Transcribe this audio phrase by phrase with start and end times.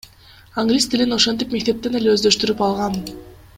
[0.61, 2.99] Англис тилин ошентип мектептен эле өздөштүрүп алгам.